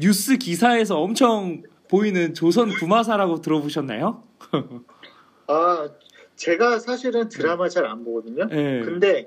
뉴스 0.00 0.38
기사에서 0.38 0.98
엄청 1.00 1.62
보이는 1.88 2.32
조선 2.34 2.70
구마사라고 2.70 3.40
들어보셨나요? 3.42 4.22
아 5.46 5.88
제가 6.36 6.78
사실은 6.78 7.28
드라마 7.28 7.68
잘 7.68 7.84
안 7.86 8.02
보거든요. 8.04 8.46
네. 8.46 8.80
근데 8.80 9.26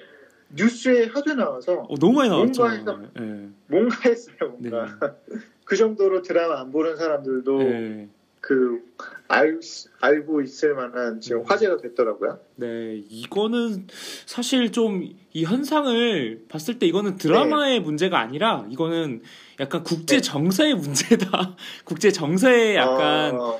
뉴스에 0.55 1.05
하도 1.05 1.33
나와서 1.35 1.73
어, 1.87 1.95
너무 1.99 2.13
많이 2.13 2.29
나왔죠. 2.29 2.63
뭔가 2.63 2.75
해서- 2.91 2.99
네. 3.19 3.49
뭔가 3.67 3.95
했어요. 4.05 4.35
뭔가 4.59 5.15
그 5.65 5.75
정도로 5.75 6.21
드라마 6.21 6.59
안 6.59 6.71
보는 6.71 6.95
사람들도 6.95 7.57
네. 7.59 8.09
그 8.45 8.81
알, 9.29 9.57
알고 10.01 10.41
있을 10.41 10.75
만한 10.75 11.21
지금 11.21 11.39
음. 11.39 11.45
화제가 11.47 11.77
됐더라고요. 11.77 12.39
네, 12.57 13.01
이거는 13.09 13.87
사실 14.25 14.71
좀 14.71 15.13
이 15.35 15.45
현상을 15.45 16.43
봤을 16.47 16.77
때 16.77 16.85
이거는 16.85 17.15
드라마의 17.17 17.79
문제가 17.79 18.19
아니라 18.19 18.67
이거는 18.69 19.23
약간 19.59 19.83
국제 19.83 20.17
네. 20.17 20.21
정세의 20.21 20.75
문제다. 20.75 21.55
국제 21.85 22.11
정세에 22.11 22.75
약간 22.75 23.39
어, 23.39 23.59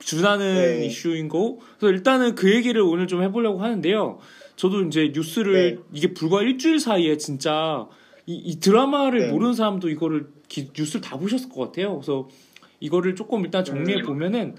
준하는 0.00 0.80
네. 0.80 0.86
이슈인 0.86 1.28
거고. 1.28 1.60
그래서 1.78 1.92
일단은 1.94 2.34
그 2.34 2.52
얘기를 2.52 2.82
오늘 2.82 3.06
좀 3.06 3.22
해보려고 3.22 3.60
하는데요. 3.62 4.18
저도 4.56 4.82
이제 4.82 5.12
뉴스를 5.14 5.76
네. 5.76 5.82
이게 5.92 6.12
불과 6.12 6.42
일주일 6.42 6.80
사이에 6.80 7.16
진짜 7.18 7.86
이, 8.26 8.34
이 8.34 8.58
드라마를 8.58 9.20
네. 9.20 9.30
모르는 9.30 9.54
사람도 9.54 9.90
이거를 9.90 10.26
기- 10.48 10.70
뉴스를 10.76 11.02
다 11.02 11.16
보셨을 11.18 11.50
것 11.50 11.60
같아요. 11.66 11.94
그래서 11.94 12.28
이거를 12.82 13.14
조금 13.14 13.44
일단 13.44 13.64
정리해 13.64 14.02
보면은 14.02 14.56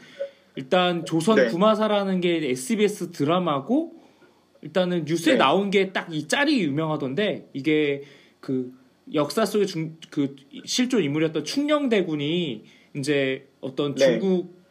일단 0.55 1.05
조선 1.05 1.35
네. 1.35 1.47
구마사라는 1.49 2.21
게 2.21 2.37
SBS 2.51 3.11
드라마고 3.11 3.93
일단은 4.61 5.03
뉴스에 5.05 5.33
네. 5.33 5.39
나온 5.39 5.69
게 5.69 5.91
딱 5.91 6.07
이 6.09 6.27
짤이 6.27 6.61
유명하던데 6.61 7.49
이게 7.53 8.03
그 8.39 8.71
역사 9.13 9.45
속의 9.45 9.67
중, 9.67 9.97
그 10.09 10.35
실존 10.63 11.03
인물이었던 11.03 11.43
충녕대군이 11.43 12.63
이제 12.95 13.47
어떤 13.59 13.93
네. 13.95 14.05
중국 14.05 14.63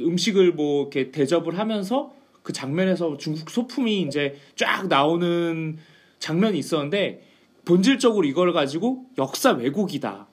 음식을 0.00 0.52
뭐 0.52 0.82
이렇게 0.82 1.10
대접을 1.10 1.58
하면서 1.58 2.14
그 2.44 2.52
장면에서 2.52 3.16
중국 3.16 3.50
소품이 3.50 4.02
이제 4.02 4.36
쫙 4.54 4.86
나오는 4.88 5.78
장면이 6.20 6.58
있었는데 6.58 7.26
본질적으로 7.64 8.24
이걸 8.26 8.52
가지고 8.52 9.06
역사 9.18 9.50
왜곡이다. 9.50 10.28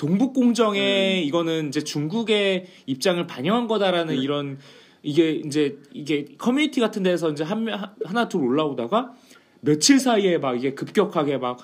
동북공정에 0.00 1.20
이거는 1.22 1.68
이제 1.68 1.82
중국의 1.84 2.66
입장을 2.86 3.26
반영한 3.26 3.66
거다라는 3.68 4.14
음. 4.16 4.22
이런 4.22 4.58
이게 5.02 5.32
이제 5.32 5.78
이게 5.92 6.24
커뮤니티 6.38 6.80
같은 6.80 7.02
데서 7.02 7.30
이제 7.30 7.44
한, 7.44 7.64
명- 7.64 7.78
하나 8.04 8.28
둘 8.28 8.42
올라오다가 8.44 9.12
며칠 9.60 9.98
사이에 10.00 10.38
막 10.38 10.56
이게 10.56 10.74
급격하게 10.74 11.38
막 11.38 11.58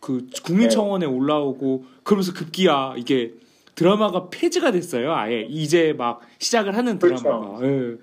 그 0.00 0.26
국민청원에 0.42 1.04
올라오고 1.04 1.84
그러면서 2.04 2.32
급기야 2.32 2.94
이게 2.96 3.34
드라마가 3.74 4.30
폐지가 4.30 4.72
됐어요. 4.72 5.12
아예 5.12 5.46
이제 5.48 5.92
막 5.92 6.20
시작을 6.38 6.74
하는 6.74 6.98
그렇죠. 6.98 7.22
드라마가. 7.22 7.66
예. 7.66 7.96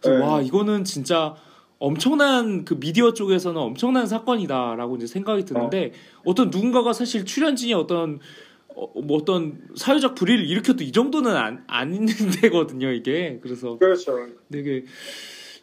그래서 0.00 0.18
네. 0.18 0.24
와 0.24 0.40
이거는 0.40 0.84
진짜 0.84 1.34
엄청난 1.78 2.64
그 2.64 2.80
미디어 2.80 3.12
쪽에서는 3.12 3.60
엄청난 3.60 4.06
사건이다라고 4.06 4.96
이제 4.96 5.06
생각이 5.06 5.44
드는데 5.44 5.92
어. 6.24 6.34
떤 6.34 6.48
누군가가 6.48 6.94
사실 6.94 7.26
출연진이 7.26 7.74
어떤 7.74 8.18
어, 8.76 9.00
뭐 9.00 9.18
어떤 9.18 9.68
사회적 9.76 10.14
불의를 10.14 10.46
일으켜도 10.46 10.84
이 10.84 10.92
정도는 10.92 11.36
안, 11.36 11.64
안 11.66 11.94
있는 11.94 12.06
데거든요 12.42 12.90
이게 12.90 13.38
그래서 13.42 13.78
그렇죠. 13.78 14.28
되게 14.50 14.84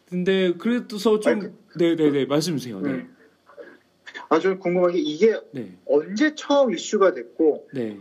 근데 0.08 0.54
그래서 0.58 1.12
아니, 1.26 1.42
좀 1.42 1.58
네네네 1.76 2.26
말씀 2.26 2.58
주세요 2.58 2.80
네. 2.82 2.90
음. 2.90 3.16
아주 4.30 4.58
궁금한 4.60 4.92
게 4.92 5.00
이게 5.00 5.36
네. 5.52 5.78
언제 5.86 6.36
처음 6.36 6.74
이슈가 6.74 7.14
됐고 7.14 7.68
네. 7.74 7.98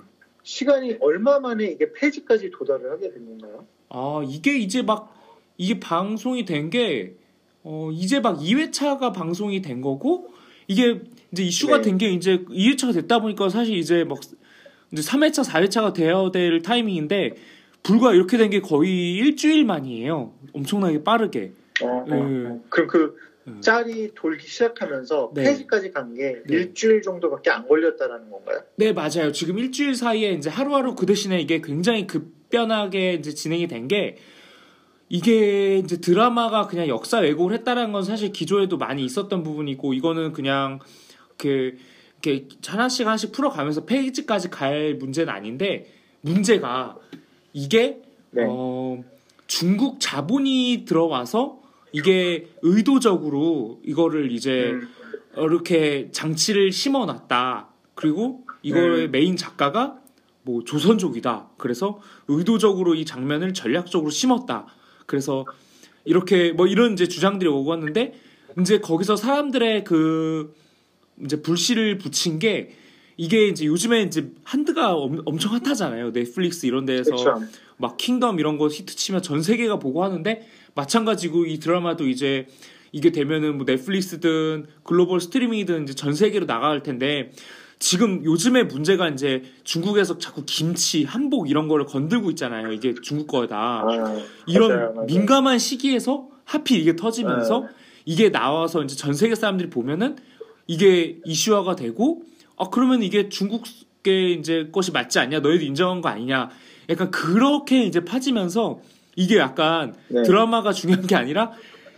시간이 0.48 0.96
얼마 1.00 1.38
만에 1.40 1.66
이게 1.66 1.92
폐지까지 1.92 2.50
도달을 2.50 2.90
하게 2.90 3.12
된 3.12 3.26
건가요? 3.26 3.66
아, 3.90 4.22
이게 4.26 4.56
이제 4.56 4.80
막, 4.80 5.14
이게 5.58 5.78
방송이 5.78 6.46
된 6.46 6.70
게, 6.70 7.16
어, 7.62 7.90
이제 7.92 8.20
막 8.20 8.38
2회차가 8.40 9.12
방송이 9.12 9.60
된 9.60 9.82
거고, 9.82 10.30
이게 10.66 11.02
이제 11.32 11.42
이슈가 11.42 11.76
네. 11.78 11.82
된게 11.82 12.10
이제 12.12 12.38
2회차가 12.44 12.94
됐다 12.94 13.20
보니까 13.20 13.50
사실 13.50 13.76
이제 13.76 14.04
막, 14.04 14.18
이제 14.92 15.02
3회차, 15.02 15.44
4회차가 15.44 15.92
되어야 15.94 16.30
될 16.30 16.62
타이밍인데, 16.62 17.34
불과 17.82 18.12
이렇게 18.14 18.36
된 18.36 18.50
게 18.50 18.60
거의 18.60 19.14
일주일 19.14 19.64
만이에요. 19.64 20.32
엄청나게 20.52 21.04
빠르게. 21.04 21.52
어, 21.82 21.86
어, 21.86 22.04
네. 22.08 22.14
어. 22.16 22.60
그럼 22.68 22.88
그 22.88 23.16
음. 23.46 23.60
짤이 23.60 24.10
돌기 24.14 24.46
시작하면서 24.46 25.30
네. 25.34 25.44
폐지까지 25.44 25.90
간게 25.92 26.42
네. 26.46 26.54
일주일 26.54 27.00
정도밖에 27.02 27.50
안 27.50 27.66
걸렸다라는 27.66 28.30
건가요? 28.30 28.60
네, 28.76 28.92
맞아요. 28.92 29.32
지금 29.32 29.58
일주일 29.58 29.94
사이에 29.94 30.32
이제 30.32 30.50
하루하루 30.50 30.94
그 30.94 31.06
대신에 31.06 31.40
이게 31.40 31.60
굉장히 31.62 32.06
급변하게 32.06 33.14
이제 33.14 33.32
진행이 33.32 33.68
된 33.68 33.88
게 33.88 34.16
이게 35.10 35.78
이제 35.78 35.98
드라마가 35.98 36.66
그냥 36.66 36.86
역사 36.88 37.20
왜곡을 37.20 37.54
했다라는 37.54 37.92
건 37.92 38.02
사실 38.02 38.30
기조에도 38.30 38.76
많이 38.76 39.02
있었던 39.04 39.42
부분이고 39.42 39.94
이거는 39.94 40.32
그냥 40.34 40.80
그 41.38 41.76
이렇게 42.22 42.48
하나씩 42.66 43.06
하나씩 43.06 43.32
풀어가면서 43.32 43.84
페이지까지 43.84 44.50
갈 44.50 44.94
문제는 44.94 45.32
아닌데 45.32 45.86
문제가 46.20 46.96
이게 47.52 48.02
네. 48.30 48.44
어, 48.46 49.02
중국 49.46 50.00
자본이 50.00 50.84
들어와서 50.86 51.60
이게 51.92 52.48
의도적으로 52.62 53.80
이거를 53.84 54.30
이제 54.32 54.72
음, 54.72 54.88
이렇게 55.36 56.10
장치를 56.12 56.72
심어놨다. 56.72 57.68
그리고 57.94 58.44
이거의 58.62 59.06
음. 59.06 59.10
메인 59.10 59.36
작가가 59.36 59.98
뭐 60.42 60.64
조선족이다. 60.64 61.50
그래서 61.56 62.00
의도적으로 62.26 62.94
이 62.94 63.04
장면을 63.04 63.54
전략적으로 63.54 64.10
심었다. 64.10 64.66
그래서 65.06 65.46
이렇게 66.04 66.52
뭐 66.52 66.66
이런 66.66 66.92
이제 66.92 67.06
주장들이 67.06 67.48
오고 67.48 67.70
왔는데 67.70 68.14
이제 68.60 68.78
거기서 68.78 69.16
사람들의 69.16 69.84
그 69.84 70.54
이제 71.24 71.40
불씨를 71.42 71.98
붙인 71.98 72.38
게 72.38 72.74
이게 73.16 73.48
이제 73.48 73.66
요즘에 73.66 74.02
이제 74.02 74.30
한드가 74.44 74.94
엄, 74.94 75.22
엄청 75.24 75.52
hot하잖아요. 75.52 76.12
넷플릭스 76.12 76.66
이런 76.66 76.84
데에서 76.84 77.16
그렇죠. 77.16 77.42
막 77.76 77.96
킹덤 77.96 78.38
이런 78.38 78.58
거 78.58 78.68
히트 78.68 78.94
치면 78.96 79.22
전 79.22 79.42
세계가 79.42 79.78
보고 79.78 80.04
하는데 80.04 80.46
마찬가지고 80.74 81.46
이 81.46 81.58
드라마도 81.58 82.08
이제 82.08 82.46
이게 82.92 83.10
되면은 83.10 83.56
뭐 83.56 83.66
넷플릭스든 83.66 84.66
글로벌 84.84 85.20
스트리밍이든 85.20 85.82
이제 85.82 85.94
전 85.94 86.14
세계로 86.14 86.46
나갈 86.46 86.82
텐데 86.82 87.32
지금 87.80 88.24
요즘의 88.24 88.66
문제가 88.66 89.08
이제 89.08 89.42
중국에서 89.64 90.18
자꾸 90.18 90.42
김치, 90.44 91.04
한복 91.04 91.48
이런 91.48 91.68
거를 91.68 91.84
건들고 91.86 92.30
있잖아요. 92.30 92.72
이게 92.72 92.94
중국 93.02 93.28
거다. 93.28 93.56
아, 93.56 94.22
이런 94.46 94.68
맞아요, 94.70 94.92
맞아요. 94.94 95.06
민감한 95.06 95.58
시기에서 95.58 96.28
하필 96.44 96.80
이게 96.80 96.96
터지면서 96.96 97.60
네. 97.60 97.66
이게 98.04 98.30
나와서 98.30 98.82
이제 98.82 98.96
전 98.96 99.12
세계 99.14 99.34
사람들이 99.34 99.70
보면은 99.70 100.16
이게 100.68 101.18
이슈화가 101.24 101.74
되고 101.74 102.22
아 102.56 102.68
그러면 102.70 103.02
이게 103.02 103.28
중국의 103.28 104.34
이제 104.34 104.68
것이 104.70 104.92
맞지 104.92 105.18
않냐 105.18 105.40
너희도 105.40 105.64
인정한 105.64 106.00
거 106.00 106.08
아니냐 106.08 106.50
약간 106.90 107.10
그렇게 107.10 107.84
이제 107.84 108.04
파지면서 108.04 108.80
이게 109.16 109.38
약간 109.38 109.94
네. 110.08 110.22
드라마가 110.22 110.72
중요한 110.72 111.06
게 111.06 111.16
아니라 111.16 111.50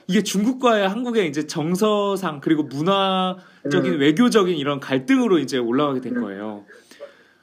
이게 0.06 0.22
중국과의 0.22 0.88
한국의 0.88 1.28
이제 1.28 1.46
정서상 1.46 2.40
그리고 2.40 2.62
문화적인 2.62 3.92
음. 3.92 4.00
외교적인 4.00 4.56
이런 4.56 4.80
갈등으로 4.80 5.38
이제 5.38 5.58
올라가게 5.58 6.00
된 6.00 6.20
거예요. 6.20 6.64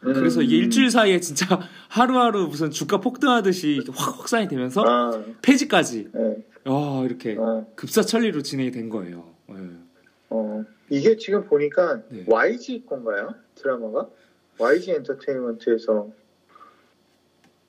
음. 0.04 0.14
그래서 0.14 0.42
이게 0.42 0.58
일주일 0.58 0.90
사이에 0.90 1.20
진짜 1.20 1.46
하루하루 1.88 2.48
무슨 2.48 2.72
주가 2.72 3.00
폭등하듯이 3.00 3.82
확 3.94 4.20
확산이 4.20 4.48
되면서 4.48 4.84
아, 4.86 5.22
폐지까지 5.42 6.10
네. 6.14 6.38
아 6.66 7.04
이렇게 7.06 7.38
아, 7.40 7.64
급사천리로 7.76 8.42
진행이 8.42 8.72
된 8.72 8.90
거예요. 8.90 9.37
이게 10.90 11.18
지금 11.18 11.44
보니까 11.46 12.02
네. 12.10 12.24
YG 12.28 12.86
건가요? 12.86 13.36
드라마가? 13.56 14.08
YG 14.58 14.92
엔터테인먼트에서 14.92 16.10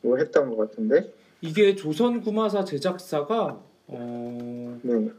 뭐 0.02 0.16
했던 0.16 0.48
것 0.54 0.56
같은데? 0.70 1.12
이게 1.41 1.74
조선 1.74 2.20
구마사 2.20 2.65
제작사가 2.65 3.60
어 3.88 4.78
네. 4.82 5.10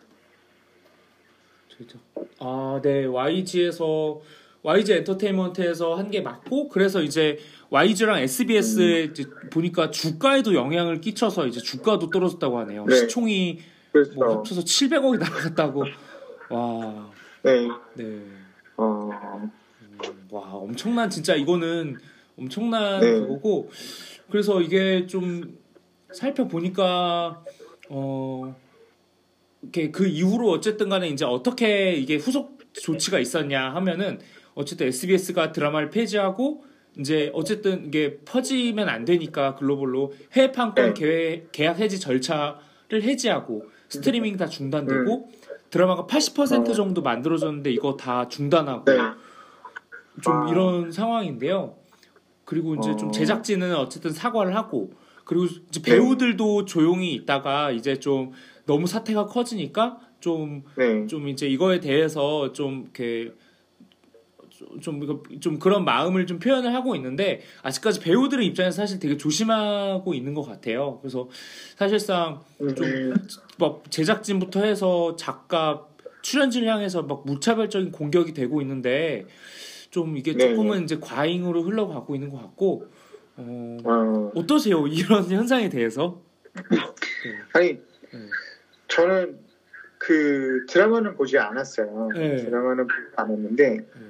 제작 1.78 2.00
아 2.40 2.80
네 2.82 3.06
YG에서 3.06 4.22
YG 4.64 4.94
엔터테인먼트에서 4.94 5.96
한 5.96 6.10
게 6.12 6.22
맞고 6.22 6.70
그래서 6.70 7.02
이제 7.02 7.38
YG랑 7.70 8.20
SBS에 8.20 9.04
음. 9.06 9.12
이제 9.12 9.26
보니까 9.52 9.92
주가에도 9.92 10.54
영향을 10.56 11.00
끼쳐서 11.02 11.48
이제 11.48 11.60
주가도 11.60 12.10
떨어졌다고 12.10 12.58
하네요. 12.60 12.86
네. 12.86 12.96
시총이 12.96 13.60
그래서, 13.92 14.14
뭐 14.16 14.38
합쳐서 14.38 14.62
700억이 14.62 15.20
나갔다고. 15.20 15.84
와, 16.50 17.12
네. 17.44 17.68
네. 17.96 18.22
어, 18.78 19.10
음, 19.82 20.28
와 20.32 20.42
엄청난 20.54 21.10
진짜 21.10 21.36
이거는 21.36 21.98
엄청난 22.38 23.02
네. 23.02 23.20
그거고 23.20 23.70
그래서 24.30 24.62
이게 24.62 25.06
좀 25.08 25.58
살펴보니까 26.12 27.44
어 27.90 28.56
이렇게 29.62 29.92
그 29.92 30.08
이후로 30.08 30.50
어쨌든 30.50 30.90
간에 30.90 31.10
이제 31.10 31.26
어떻게 31.26 31.94
이게 31.94 32.16
후속 32.16 32.60
조치가 32.74 33.20
있었냐 33.20 33.74
하면은 33.76 34.20
어쨌든 34.54 34.88
SBS가 34.88 35.52
드라마를 35.52 35.90
폐지하고 35.90 36.64
이제 36.98 37.32
어쨌든 37.34 37.88
이게 37.88 38.18
퍼지면 38.26 38.90
안 38.90 39.06
되니까 39.06 39.56
글로벌로 39.56 40.14
해외 40.34 40.52
판권 40.52 40.94
네. 40.94 41.46
계약 41.52 41.80
해지 41.80 42.00
절차를 42.00 43.04
해지하고 43.04 43.66
스트리밍 43.90 44.38
다 44.38 44.46
중단되고 44.46 45.30
드라마가 45.70 46.06
80% 46.06 46.52
음. 46.52 46.62
어. 46.62 46.74
정도 46.74 47.02
만들어졌는데 47.02 47.72
이거 47.72 47.98
다 47.98 48.28
중단하고 48.28 48.86
네. 48.86 48.98
좀 50.22 50.34
아. 50.34 50.50
이런 50.50 50.92
상황인데요. 50.92 51.76
그리고 52.46 52.76
이제 52.76 52.92
어. 52.92 52.96
좀 52.96 53.12
제작진은 53.12 53.76
어쨌든 53.76 54.12
사과를 54.12 54.56
하고 54.56 54.92
그리고 55.26 55.46
이제 55.46 55.82
네. 55.82 55.92
배우들도 55.92 56.66
조용히 56.66 57.14
있다가 57.14 57.72
이제 57.72 58.00
좀 58.00 58.32
너무 58.66 58.88
사태가 58.88 59.26
커지니까 59.28 60.00
좀 60.20 60.64
네. 60.76 61.06
좀 61.08 61.28
이제 61.28 61.48
이거에 61.48 61.80
대해서 61.80 62.52
좀 62.54 62.84
이렇게 62.84 63.34
좀- 64.60 64.80
좀 64.82 65.04
이거 65.04 65.24
좀 65.40 65.58
그런 65.58 65.86
마음을 65.86 66.26
좀 66.28 66.40
표현을 66.40 66.74
하고 66.74 66.96
있는데 66.96 67.42
아직까지 67.64 68.02
배우들의 68.02 68.46
입장에서 68.48 68.76
사실 68.82 69.00
되게 69.00 69.16
조심하고 69.16 70.14
있는 70.14 70.34
것 70.34 70.44
같아요. 70.44 71.00
그래서 71.02 71.30
사실상 71.78 72.42
음, 72.62 73.14
막 73.58 73.84
제작진부터 73.90 74.64
해서 74.64 75.16
작가 75.16 75.86
출연진을 76.22 76.68
향해서 76.68 77.04
막 77.04 77.24
무차별적인 77.26 77.92
공격이 77.94 78.34
되고 78.34 78.62
있는데 78.62 79.26
좀 79.92 80.18
이게 80.18 80.34
네. 80.34 80.50
조금은 80.50 80.84
이제 80.84 80.98
과잉으로 81.00 81.64
흘러가고 81.64 82.14
있는 82.16 82.30
것 82.30 82.38
같고 82.42 82.88
어, 83.38 83.78
어, 83.86 84.32
어떠세요 84.36 84.86
이런 84.88 85.24
현상에 85.30 85.70
대해서? 85.70 86.22
아니 87.54 87.74
네. 87.74 88.20
저는 88.90 89.40
그 89.98 90.66
드라마는 90.68 91.16
보지 91.16 91.38
않았어요. 91.38 92.10
네. 92.14 92.36
드라마는 92.38 92.88
보지 92.88 92.98
않았는데 93.16 93.78
음. 93.96 94.09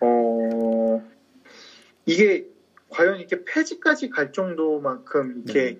어 0.00 1.02
이게 2.06 2.46
과연 2.88 3.18
이렇게 3.18 3.44
폐지까지 3.44 4.10
갈 4.10 4.32
정도만큼 4.32 5.42
이렇게 5.44 5.78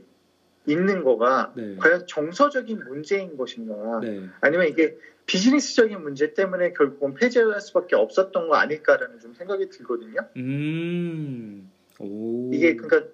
있는 0.67 1.03
거가 1.03 1.53
네. 1.57 1.77
과연 1.77 2.07
정서적인 2.07 2.85
문제인 2.85 3.37
것인가 3.37 4.01
네. 4.01 4.29
아니면 4.41 4.69
이게 4.69 4.97
비즈니스적인 5.27 6.03
문제 6.03 6.35
때문에 6.35 6.73
결국은 6.73 7.15
폐지할 7.15 7.61
수밖에 7.61 7.97
없었던 7.97 8.49
거 8.49 8.57
아닐까라는 8.57 9.21
좀 9.21 9.35
생각이 9.35 9.69
들거든요. 9.71 10.21
음. 10.37 11.71
오. 11.99 12.51
이게 12.53 12.77
그러니까 12.77 13.11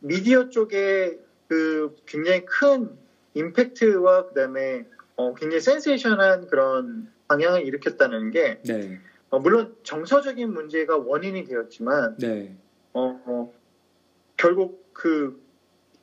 미디어 0.00 0.48
쪽에 0.48 1.18
그 1.48 1.94
굉장히 2.06 2.44
큰 2.44 2.90
임팩트와 3.34 4.28
그다음에 4.28 4.86
어, 5.16 5.34
굉장히 5.34 5.60
센세이션한 5.60 6.48
그런 6.48 7.10
방향을 7.28 7.64
일으켰다는 7.66 8.30
게 8.30 8.58
네. 8.64 9.00
어, 9.32 9.38
물론 9.38 9.74
정서적인 9.82 10.52
문제가 10.52 10.98
원인이 10.98 11.44
되었지만 11.44 12.16
네. 12.18 12.54
어, 12.92 13.18
어, 13.24 13.52
결국 14.36 14.90
그 14.92 15.42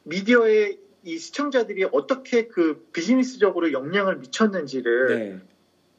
미디어의 0.03 0.79
이 1.03 1.17
시청자들이 1.19 1.85
어떻게 1.91 2.47
그 2.47 2.87
비즈니스적으로 2.91 3.71
영향을 3.71 4.17
미쳤는지를 4.17 5.07
네. 5.07 5.39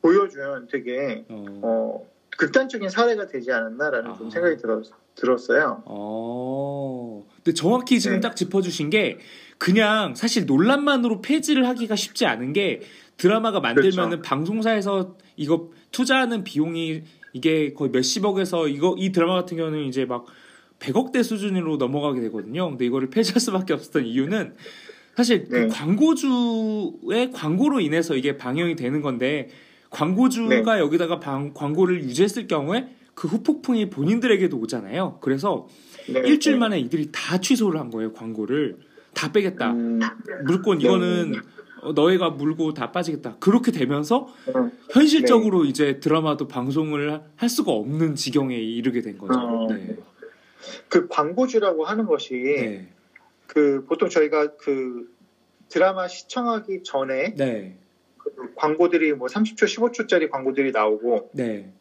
보여준 0.03 0.67
되게 0.69 1.25
어. 1.29 1.61
어, 1.63 2.11
극단적인 2.37 2.89
사례가 2.89 3.29
되지 3.29 3.53
않았나라는 3.53 4.17
좀 4.17 4.27
아. 4.27 4.31
생각이 4.31 4.57
들었, 4.57 4.91
들었어요. 5.15 5.85
어. 5.87 7.25
근데 7.37 7.55
정확히 7.55 8.01
지금 8.01 8.17
네. 8.17 8.21
딱 8.21 8.35
짚어주신 8.35 8.91
게 8.91 9.19
그냥 9.57 10.17
사실 10.17 10.47
논란만으로 10.47 11.21
폐지를 11.21 11.69
하기가 11.69 11.95
쉽지 11.95 12.27
않은 12.27 12.55
게 12.55 12.81
드라마가 13.19 13.61
만들면은 13.61 14.11
그렇죠. 14.11 14.23
방송사에서 14.23 15.17
이거 15.37 15.71
투자하는 15.93 16.43
비용이 16.43 17.05
이게 17.33 17.73
거의 17.73 17.91
몇십억에서 17.91 18.69
이거 18.69 18.95
이 18.99 19.13
드라마 19.13 19.35
같은 19.35 19.57
경우는 19.57 19.85
이제 19.85 20.05
막 20.05 20.27
100억대 20.79 21.23
수준으로 21.23 21.77
넘어가게 21.77 22.21
되거든요. 22.23 22.69
근데 22.71 22.87
이거를 22.87 23.11
폐지할 23.11 23.41
수밖에 23.41 23.73
없었던 23.75 24.07
이유는 24.07 24.55
사실 25.17 25.49
그 25.49 25.57
네. 25.57 25.69
광고주의 25.69 27.31
광고로 27.33 27.81
인해서 27.81 28.17
이게 28.17 28.37
방영이 28.37 28.77
되는 28.77 29.01
건데 29.03 29.51
광고주가 29.91 30.75
네. 30.77 30.81
여기다가 30.81 31.21
방- 31.21 31.53
광고를 31.53 32.03
유지했을 32.05 32.47
경우에 32.47 32.89
그 33.15 33.29
후폭풍이 33.29 33.91
본인들에게도 33.91 34.57
오잖아요. 34.57 35.19
그래서 35.21 35.69
네, 36.09 36.21
일주일 36.21 36.57
네. 36.57 36.61
만에 36.61 36.81
이들이 36.81 37.11
다 37.13 37.39
취소를 37.39 37.79
한 37.79 37.91
거예요. 37.91 38.13
광고를 38.13 38.79
다 39.13 39.31
빼겠다. 39.33 39.73
음, 39.73 39.99
네. 39.99 40.07
이거는 40.79 41.35
어, 41.35 41.60
너희가 41.95 42.31
물고 42.31 42.75
다 42.75 42.93
빠지겠다. 42.93 43.37
그렇게 43.41 43.73
되면서 43.73 44.29
음, 44.55 44.71
현실적으로 44.91 45.65
이제 45.65 46.01
드라마도 46.01 46.49
방송을 46.49 47.23
할 47.37 47.49
수가 47.49 47.73
없는 47.73 48.15
지경에 48.15 48.57
이르게 48.57 49.01
된 49.01 49.19
거죠. 49.19 49.39
어, 49.39 49.67
네. 49.73 49.97
그 50.89 51.09
광고주라고 51.09 51.85
하는 51.85 52.07
것이 52.07 52.35
네. 52.35 52.89
그 53.47 53.85
보통 53.87 54.09
저희가 54.09 54.57
그 54.57 55.09
드라마 55.69 56.09
시청하기 56.09 56.83
전에 56.83 57.35
네. 57.35 57.77
그 58.19 58.55
광고들이 58.55 59.13
뭐 59.15 59.29
30초, 59.29 59.65
15초짜리 59.65 60.31
광고들이 60.31 60.73
나오고 60.73 61.31
네. 61.33 61.73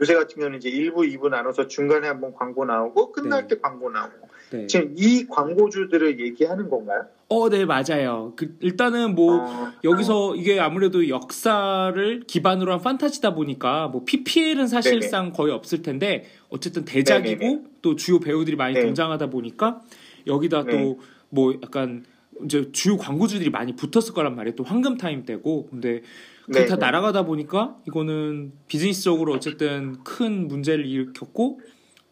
요새 0.00 0.14
같은 0.14 0.36
경우는 0.36 0.58
이제 0.58 0.70
1부, 0.70 0.96
2부 1.14 1.28
나눠서 1.30 1.68
중간에 1.68 2.06
한번 2.06 2.34
광고 2.34 2.64
나오고 2.64 3.12
끝날 3.12 3.42
네. 3.42 3.54
때 3.54 3.60
광고 3.60 3.90
나오고 3.90 4.25
네. 4.50 4.66
지금 4.66 4.94
이 4.96 5.26
광고주들을 5.26 6.20
얘기하는 6.20 6.68
건가요? 6.68 7.06
어, 7.28 7.48
네, 7.48 7.64
맞아요. 7.64 8.32
그, 8.36 8.56
일단은 8.60 9.14
뭐 9.14 9.38
어, 9.40 9.72
여기서 9.82 10.36
이게 10.36 10.60
아무래도 10.60 11.08
역사를 11.08 12.20
기반으로 12.26 12.72
한 12.72 12.80
판타지다 12.80 13.34
보니까 13.34 13.88
뭐 13.88 14.04
PPL은 14.04 14.68
사실상 14.68 15.32
거의 15.32 15.52
없을 15.52 15.82
텐데 15.82 16.26
어쨌든 16.48 16.84
대작이고 16.84 17.40
네네네. 17.44 17.64
또 17.82 17.96
주요 17.96 18.20
배우들이 18.20 18.56
많이 18.56 18.74
네. 18.74 18.82
등장하다 18.82 19.30
보니까 19.30 19.80
여기다 20.26 20.64
네. 20.64 20.72
또 20.72 21.16
뭐 21.30 21.54
약간 21.62 22.04
이제 22.44 22.70
주요 22.72 22.96
광고주들이 22.96 23.50
많이 23.50 23.74
붙었을 23.74 24.12
거란 24.14 24.36
말이에요. 24.36 24.56
또 24.56 24.64
황금 24.64 24.96
타임 24.96 25.24
때고 25.24 25.68
근데 25.70 26.02
그게 26.44 26.60
네, 26.60 26.66
다 26.66 26.76
네. 26.76 26.80
날아가다 26.80 27.24
보니까 27.24 27.76
이거는 27.86 28.52
비즈니스적으로 28.68 29.32
어쨌든 29.34 30.02
큰 30.04 30.48
문제를 30.48 30.86
일으켰고 30.86 31.60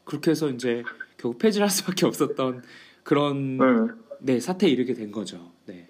그렇게 0.04 0.30
해서 0.30 0.48
이제 0.50 0.82
결국 1.24 1.38
폐지를 1.38 1.64
할 1.64 1.70
수밖에 1.70 2.04
없었던 2.06 2.62
그런 3.02 3.60
음, 3.60 4.04
네 4.18 4.40
사태에 4.40 4.68
이르게 4.68 4.92
된 4.92 5.10
거죠. 5.10 5.52
네. 5.64 5.88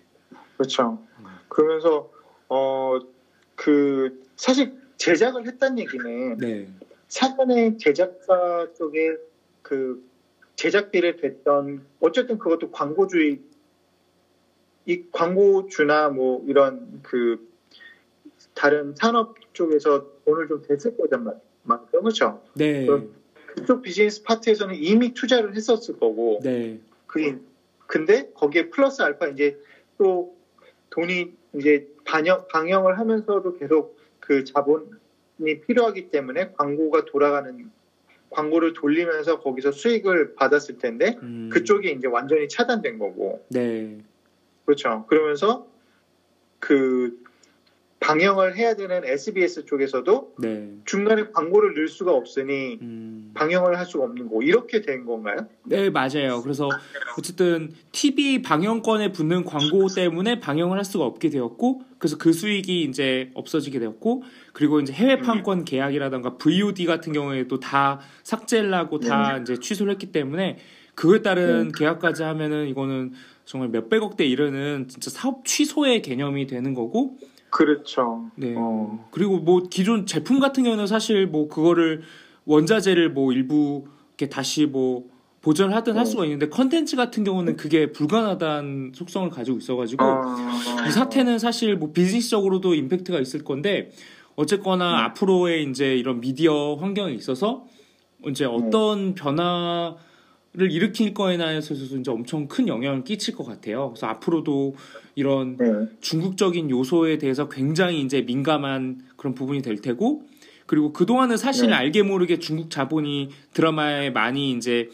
그렇죠. 0.56 0.98
음. 1.18 1.24
그러면서 1.48 2.10
어 2.48 3.00
그 3.56 4.22
사실 4.36 4.74
제작을 4.96 5.46
했다는 5.46 5.78
얘기는 5.78 6.36
네. 6.38 6.68
사전에 7.08 7.76
제작사 7.76 8.68
쪽에 8.76 9.16
그 9.62 10.04
제작비를 10.56 11.16
댔던 11.16 11.84
어쨌든 12.00 12.38
그것도 12.38 12.70
광고주의 12.70 13.40
이 14.86 15.04
광고주나 15.10 16.10
뭐 16.10 16.44
이런 16.46 17.00
그 17.02 17.48
다른 18.54 18.94
산업 18.96 19.36
쪽에서 19.54 20.06
돈을 20.24 20.48
좀 20.48 20.62
댔을 20.62 20.96
말이죠. 21.62 22.00
그렇죠. 22.00 22.42
네. 22.54 22.86
그럼 22.86 23.14
그쪽 23.54 23.82
비즈니스 23.82 24.22
파트에서는 24.24 24.74
이미 24.74 25.14
투자를 25.14 25.54
했었을 25.54 25.98
거고 25.98 26.40
네. 26.42 26.80
그게 27.06 27.36
근데 27.86 28.30
거기에 28.34 28.70
플러스 28.70 29.02
알파 29.02 29.28
이제 29.28 29.56
또 29.96 30.36
돈이 30.90 31.32
이제 31.54 31.86
반영 32.04 32.46
방영을 32.48 32.98
하면서도 32.98 33.58
계속 33.58 33.98
그 34.18 34.44
자본이 34.44 35.60
필요하기 35.66 36.10
때문에 36.10 36.52
광고가 36.52 37.04
돌아가는 37.04 37.70
광고를 38.30 38.72
돌리면서 38.72 39.40
거기서 39.40 39.70
수익을 39.70 40.34
받았을 40.34 40.78
텐데 40.78 41.16
음. 41.22 41.50
그쪽이 41.52 41.92
이제 41.92 42.08
완전히 42.08 42.48
차단된 42.48 42.98
거고 42.98 43.44
네. 43.50 43.98
그렇죠 44.64 45.06
그러면서 45.08 45.68
그 46.58 47.22
방영을 48.04 48.54
해야 48.56 48.74
되는 48.74 49.02
SBS 49.02 49.64
쪽에서도 49.64 50.34
네. 50.38 50.68
중간에 50.84 51.24
광고를 51.32 51.72
넣을 51.74 51.88
수가 51.88 52.12
없으니 52.12 52.78
음. 52.82 53.30
방영을 53.32 53.78
할 53.78 53.86
수가 53.86 54.04
없는 54.04 54.24
거고 54.24 54.42
이렇게 54.42 54.82
된 54.82 55.06
건가요? 55.06 55.48
네, 55.64 55.88
맞아요. 55.88 56.42
그래서 56.42 56.68
어쨌든 57.18 57.72
TV 57.92 58.42
방영권에 58.42 59.12
붙는 59.12 59.44
광고 59.44 59.88
때문에 59.88 60.38
방영을 60.38 60.76
할 60.76 60.84
수가 60.84 61.06
없게 61.06 61.30
되었고, 61.30 61.82
그래서 61.98 62.18
그 62.18 62.34
수익이 62.34 62.82
이제 62.82 63.30
없어지게 63.32 63.78
되었고, 63.78 64.22
그리고 64.52 64.80
이제 64.80 64.92
해외 64.92 65.16
판권 65.18 65.64
계약이라던가 65.64 66.36
VOD 66.36 66.84
같은 66.84 67.14
경우에도 67.14 67.58
다 67.58 68.00
삭제를 68.22 68.74
하고 68.74 69.00
다 69.00 69.38
이제 69.38 69.56
취소를 69.56 69.92
했기 69.92 70.12
때문에 70.12 70.58
그에 70.94 71.22
따른 71.22 71.72
계약까지 71.72 72.22
하면은 72.22 72.68
이거는 72.68 73.12
정말 73.46 73.70
몇백억 73.70 74.16
대 74.16 74.26
이르는 74.26 74.88
진짜 74.88 75.10
사업 75.10 75.46
취소의 75.46 76.02
개념이 76.02 76.46
되는 76.46 76.74
거고, 76.74 77.16
그렇죠. 77.54 78.32
네. 78.34 78.52
어. 78.56 79.06
그리고 79.12 79.38
뭐 79.38 79.62
기존 79.70 80.06
제품 80.06 80.40
같은 80.40 80.64
경우는 80.64 80.88
사실 80.88 81.28
뭐 81.28 81.46
그거를 81.46 82.02
원자재를 82.46 83.12
뭐 83.12 83.32
일부 83.32 83.84
이렇게 84.08 84.28
다시 84.28 84.66
뭐 84.66 85.04
보존하든 85.40 85.94
할 85.94 86.02
어. 86.02 86.04
수가 86.04 86.24
있는데 86.24 86.48
컨텐츠 86.48 86.96
같은 86.96 87.22
경우는 87.22 87.56
그게 87.56 87.92
불가능하다는 87.92 88.92
속성을 88.96 89.30
가지고 89.30 89.58
있어가지고 89.58 90.04
어. 90.04 90.36
이 90.88 90.90
사태는 90.90 91.38
사실 91.38 91.76
뭐 91.76 91.92
비즈니스적으로도 91.92 92.74
임팩트가 92.74 93.20
있을 93.20 93.44
건데 93.44 93.92
어쨌거나 94.34 94.90
음. 94.90 95.04
앞으로의 95.04 95.70
이제 95.70 95.94
이런 95.96 96.20
미디어 96.20 96.74
환경에 96.74 97.12
있어서 97.12 97.66
이제 98.26 98.44
어떤 98.44 99.14
변화 99.14 99.94
를 100.56 100.70
일으킬 100.70 101.14
거에 101.14 101.36
대해서도 101.36 101.98
이제 101.98 102.10
엄청 102.12 102.46
큰 102.46 102.68
영향을 102.68 103.02
끼칠 103.02 103.34
것 103.34 103.44
같아요. 103.44 103.90
그래서 103.90 104.06
앞으로도 104.06 104.76
이런 105.16 105.56
네. 105.56 105.66
중국적인 106.00 106.70
요소에 106.70 107.18
대해서 107.18 107.48
굉장히 107.48 108.00
이제 108.02 108.22
민감한 108.22 109.00
그런 109.16 109.34
부분이 109.34 109.62
될 109.62 109.80
테고 109.80 110.22
그리고 110.66 110.92
그동안은 110.92 111.38
사실 111.38 111.70
네. 111.70 111.74
알게 111.74 112.04
모르게 112.04 112.38
중국 112.38 112.70
자본이 112.70 113.30
드라마에 113.52 114.10
많이 114.10 114.52
이제 114.52 114.90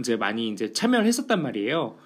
이제 0.00 0.16
많이 0.16 0.48
이제 0.48 0.72
참여를 0.72 1.06
했었단 1.06 1.40
말이에요. 1.40 1.96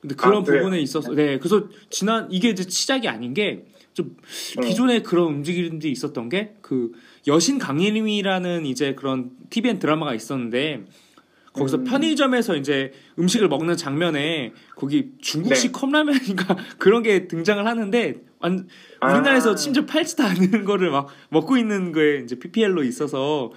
근데 0.00 0.14
그런 0.14 0.40
아, 0.40 0.42
그래요? 0.42 0.62
부분에 0.62 0.80
있어서 0.80 1.12
네 1.14 1.38
그래서 1.38 1.68
지난 1.90 2.26
이게 2.30 2.48
이제 2.48 2.62
시작이 2.66 3.06
아닌 3.06 3.34
게좀 3.34 4.16
네. 4.62 4.66
기존에 4.66 5.02
그런 5.02 5.26
움직임들이 5.26 5.92
있었던 5.92 6.30
게 6.30 6.54
그 6.70 6.92
여신 7.26 7.58
강림이라는 7.58 8.64
이제 8.64 8.94
그런 8.94 9.32
TVN 9.50 9.80
드라마가 9.80 10.14
있었는데 10.14 10.84
거기서 11.52 11.78
음. 11.78 11.84
편의점에서 11.84 12.56
이제 12.56 12.92
음식을 13.18 13.48
먹는 13.48 13.76
장면에 13.76 14.52
거기 14.76 15.12
중국식 15.20 15.72
네. 15.72 15.78
컵라면인가 15.80 16.56
그런 16.78 17.02
게 17.02 17.26
등장을 17.26 17.66
하는데 17.66 18.16
완- 18.38 18.68
우리나라에서 19.02 19.52
아. 19.52 19.56
심지어 19.56 19.84
팔지도 19.84 20.22
않는 20.22 20.64
거를 20.64 20.90
막 20.90 21.08
먹고 21.30 21.56
있는 21.56 21.92
거에 21.92 22.20
이제 22.20 22.38
PPL로 22.38 22.84
있어서 22.84 23.52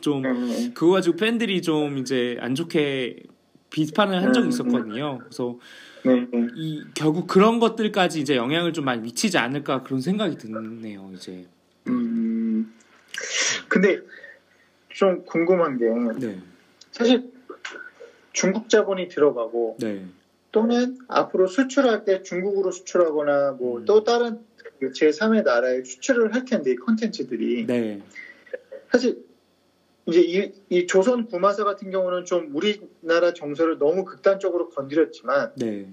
좀 0.00 0.24
음, 0.24 0.72
그거 0.74 0.92
가지고 0.92 1.16
팬들이 1.16 1.62
좀 1.62 1.98
이제 1.98 2.36
안 2.40 2.54
좋게 2.54 3.22
비판을 3.70 4.22
한 4.22 4.32
적이 4.32 4.46
음, 4.46 4.50
있었거든요. 4.50 5.18
그래서 5.18 5.58
네, 6.04 6.26
네. 6.32 6.46
이 6.54 6.84
결국 6.94 7.26
그런 7.26 7.58
것들까지 7.58 8.20
이제 8.20 8.36
영향을 8.36 8.72
좀 8.72 8.84
많이 8.84 9.00
미치지 9.02 9.38
않을까 9.38 9.82
그런 9.82 10.00
생각이 10.00 10.36
드네요. 10.36 11.10
이제 11.14 11.46
음, 11.88 12.72
근데 13.68 13.98
좀 14.90 15.24
궁금한 15.24 15.76
게 15.78 15.86
네, 16.26 16.40
사실 16.92 17.30
중국 18.32 18.68
자본이 18.68 19.08
들어가고 19.08 19.76
네, 19.80 20.04
또는 20.52 20.98
앞으로 21.08 21.46
수출할 21.46 22.04
때 22.04 22.22
중국으로 22.22 22.70
수출하거나 22.70 23.52
뭐 23.52 23.78
음. 23.78 23.84
또 23.84 24.04
다른 24.04 24.40
그 24.78 24.92
제3의 24.92 25.44
나라에 25.44 25.82
수출을 25.82 26.34
할 26.34 26.44
텐데 26.44 26.72
이 26.72 26.76
콘텐츠들이 26.76 27.66
네, 27.66 28.00
사실 28.90 29.24
이제 30.06 30.20
이, 30.20 30.52
이 30.70 30.86
조선 30.86 31.26
구마사 31.26 31.64
같은 31.64 31.90
경우는 31.90 32.24
좀 32.24 32.50
우리나라 32.54 33.34
정서를 33.34 33.78
너무 33.78 34.04
극단적으로 34.04 34.70
건드렸지만 34.70 35.52
네, 35.56 35.88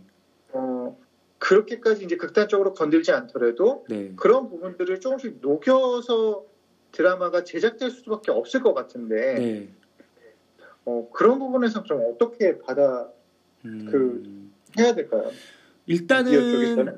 어 0.54 0.98
그렇게까지 1.38 2.06
이제 2.06 2.16
극단적으로 2.16 2.74
건들지 2.74 3.12
않더라도 3.12 3.86
네. 3.90 4.14
그런 4.16 4.50
부분들을 4.50 5.00
조금씩 5.00 5.40
녹여서 5.42 6.46
드라마가 6.92 7.44
제작될 7.44 7.92
수밖에 7.92 8.32
없을 8.32 8.62
것 8.62 8.74
같은데 8.74 9.36
네. 9.36 9.70
어, 10.86 11.08
그런 11.12 11.40
부분에서 11.40 11.84
좀 11.84 12.02
어떻게 12.12 12.60
받아 12.60 13.08
음, 13.66 13.88
그- 13.90 14.24
해야 14.80 14.94
될까요? 14.94 15.32
일단은 15.88 16.98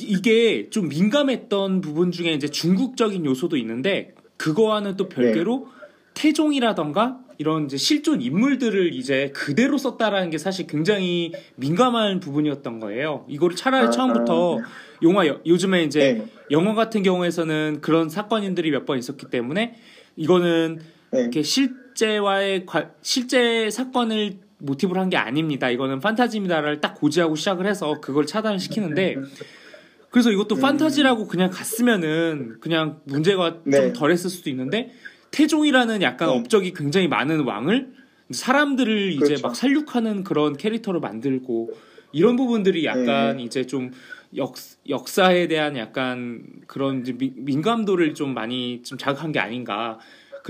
이게 0.00 0.68
좀 0.70 0.88
민감했던 0.88 1.80
부분 1.80 2.12
중에 2.12 2.32
이제 2.32 2.48
중국적인 2.48 3.24
요소도 3.24 3.56
있는데 3.56 4.14
그거와는 4.36 4.96
또 4.96 5.08
별개로 5.08 5.68
태종이라던가 6.14 7.20
이런 7.38 7.66
이제 7.66 7.76
실존 7.76 8.22
인물들을 8.22 8.94
이제 8.94 9.30
그대로 9.34 9.76
썼다라는 9.76 10.30
게 10.30 10.38
사실 10.38 10.66
굉장히 10.66 11.32
민감한 11.56 12.20
부분이었던 12.20 12.80
거예요. 12.80 13.26
이거를 13.28 13.56
차라리 13.56 13.88
아, 13.88 13.90
처음부터 13.90 14.60
영화 15.02 15.26
여- 15.26 15.40
요즘에 15.44 15.84
이제 15.84 16.14
네, 16.14 16.26
영화 16.50 16.74
같은 16.74 17.02
경우에서는 17.02 17.78
그런 17.82 18.08
사건인들이 18.08 18.70
몇 18.70 18.86
번 18.86 18.98
있었기 18.98 19.26
때문에 19.30 19.76
이거는 20.16 20.78
네. 21.10 21.20
이렇게 21.20 21.42
실 21.42 21.74
제와의 21.96 22.66
과- 22.66 22.90
실제 23.02 23.68
사건을 23.70 24.38
모티브로 24.58 25.00
한 25.00 25.10
게 25.10 25.16
아닙니다. 25.16 25.68
이거는 25.70 26.00
판타지입니다를 26.00 26.80
딱 26.80 26.94
고지하고 26.94 27.34
시작을 27.36 27.66
해서 27.66 28.00
그걸 28.00 28.26
차단을 28.26 28.58
시키는데 28.58 29.16
그래서 30.10 30.30
이것도 30.30 30.54
음. 30.56 30.60
판타지라고 30.60 31.26
그냥 31.26 31.50
갔으면은 31.50 32.56
그냥 32.60 33.00
문제가 33.04 33.58
네. 33.64 33.76
좀 33.76 33.92
덜했을 33.92 34.30
수도 34.30 34.48
있는데 34.50 34.92
태종이라는 35.30 36.00
약간 36.02 36.28
네. 36.30 36.38
업적이 36.38 36.72
굉장히 36.72 37.08
많은 37.08 37.40
왕을 37.40 37.92
사람들을 38.30 39.12
이제 39.12 39.18
그렇죠. 39.24 39.42
막 39.46 39.54
살육하는 39.56 40.24
그런 40.24 40.56
캐릭터로 40.56 41.00
만들고 41.00 41.70
이런 42.12 42.36
부분들이 42.36 42.84
약간 42.86 43.36
네. 43.36 43.42
이제 43.42 43.66
좀 43.66 43.90
역, 44.36 44.54
역사에 44.88 45.48
대한 45.48 45.76
약간 45.76 46.42
그런 46.66 47.02
이제 47.02 47.12
미- 47.12 47.32
민감도를 47.36 48.14
좀 48.14 48.32
많이 48.34 48.82
좀 48.82 48.96
자극한 48.98 49.32
게 49.32 49.38
아닌가. 49.38 49.98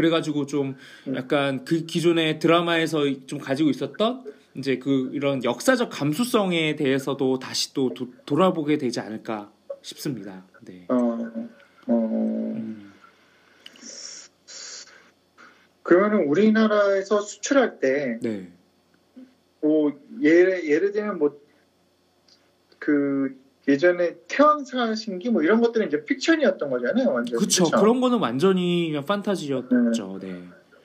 그래가지고 0.00 0.44
좀 0.44 0.76
음. 1.06 1.16
약간 1.16 1.64
그 1.64 1.86
기존의 1.86 2.38
드라마에서 2.38 3.04
좀 3.26 3.38
가지고 3.38 3.70
있었던 3.70 4.24
이제 4.54 4.78
그 4.78 5.08
이런 5.14 5.42
역사적 5.42 5.88
감수성에 5.90 6.76
대해서도 6.76 7.38
다시 7.38 7.72
또 7.72 7.94
도- 7.94 8.12
돌아보게 8.26 8.76
되지 8.76 9.00
않을까 9.00 9.50
싶습니다. 9.80 10.44
네. 10.60 10.84
어, 10.88 11.18
어, 11.86 12.52
음. 12.56 12.92
그러면 15.82 16.24
우리나라에서 16.24 17.20
수출할 17.22 17.80
때 17.80 18.18
네. 18.20 18.52
뭐 19.62 19.98
예를 20.20 20.68
예를 20.68 20.92
들면 20.92 21.18
뭐 21.18 21.46
그 22.78 23.36
예전에 23.68 24.14
태왕사 24.28 24.94
신기 24.94 25.30
뭐 25.30 25.42
이런 25.42 25.60
것들은 25.60 25.88
이제 25.88 26.04
픽션이었던 26.04 26.70
거잖아요, 26.70 27.12
완전. 27.12 27.38
그쵸. 27.38 27.64
그런 27.64 28.00
거는 28.00 28.18
완전히 28.18 28.88
그냥 28.88 29.04
판타지였죠. 29.04 30.18
네. 30.20 30.42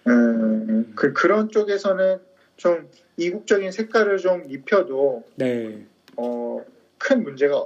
음, 0.08 0.92
그 0.96 1.14
그런 1.14 1.50
쪽에서는 1.50 2.18
좀 2.58 2.90
이국적인 3.18 3.72
색깔을 3.72 4.18
좀 4.18 4.46
입혀도 4.50 5.24
네. 5.36 5.86
어, 6.18 6.60
큰 6.98 7.24
문제가 7.24 7.66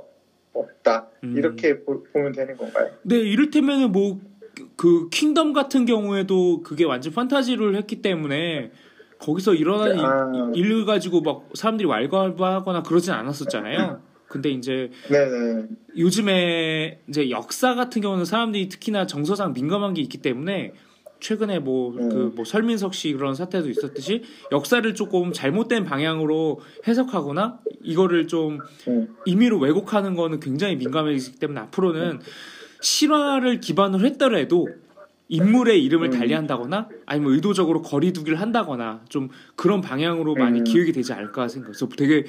없다 0.54 1.08
음. 1.24 1.36
이렇게 1.38 1.82
보, 1.84 2.04
면 2.14 2.32
되는 2.34 2.58
건가요? 2.58 2.92
네, 3.04 3.18
이를테면은 3.18 3.92
뭐그 3.94 5.10
킹덤 5.12 5.54
같은 5.54 5.86
경우에도 5.86 6.62
그게 6.62 6.84
완전 6.84 7.14
판타지를 7.14 7.76
했기 7.76 8.02
때문에 8.02 8.72
거기서 9.20 9.54
일어나는 9.54 10.00
아. 10.00 10.52
일- 10.56 10.86
가지고 10.86 11.22
막 11.22 11.50
사람들이 11.54 11.88
왈가왈부하거나 11.88 12.84
그러진 12.84 13.14
않았었잖아요. 13.14 14.02
근데 14.36 14.50
이제 14.50 14.92
네네. 15.10 15.68
요즘에 15.98 17.00
이제 17.08 17.30
역사 17.30 17.74
같은 17.74 18.02
경우는 18.02 18.26
사람들이 18.26 18.68
특히나 18.68 19.08
정서상 19.08 19.54
민감한 19.54 19.94
게 19.94 20.02
있기 20.02 20.18
때문에 20.18 20.74
최근에 21.22 21.60
뭐그 21.60 22.02
음. 22.02 22.36
뭐 22.36 22.44
설민석 22.44 22.94
씨 22.94 23.14
그런 23.14 23.34
사태도 23.34 23.70
있었듯이 23.70 24.24
역사를 24.52 24.94
조금 24.94 25.32
잘못된 25.32 25.86
방향으로 25.86 26.60
해석하거나 26.86 27.60
이거를 27.82 28.28
좀 28.28 28.60
음. 28.90 29.16
임의로 29.26 29.58
왜곡하는 29.60 30.16
거는 30.16 30.42
굉장히 30.42 30.76
민감해지기 30.76 31.40
때문에 31.40 31.62
앞으로는 31.62 32.20
실화를 32.82 33.62
기반으로 33.62 34.06
했더라도 34.06 34.68
인물의 35.30 35.82
이름을 35.82 36.10
음. 36.10 36.20
달리한다거나 36.20 36.90
아니면 37.06 37.32
의도적으로 37.32 37.82
거리두기를 37.82 38.42
한다거나 38.42 39.00
좀 39.08 39.30
그런 39.56 39.80
방향으로 39.80 40.36
많이 40.36 40.60
음. 40.60 40.64
기획이 40.66 40.92
되지 40.92 41.14
않을까 41.14 41.48
생각해서 41.48 41.88
되게 41.88 42.26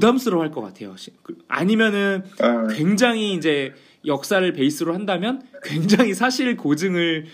부담스러워 0.00 0.42
할 0.42 0.50
것 0.50 0.62
같아요. 0.62 0.96
시- 0.96 1.12
그- 1.22 1.36
아니면은 1.48 2.22
아, 2.40 2.66
굉장히 2.68 3.34
이제 3.34 3.74
역사를 4.06 4.50
베이스로 4.52 4.94
한다면 4.94 5.42
굉장히 5.62 6.14
사실 6.14 6.56
고증을 6.56 7.26